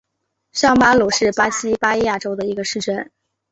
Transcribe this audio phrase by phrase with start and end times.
[0.51, 3.11] 上巴鲁是巴西巴伊亚州的一个市镇。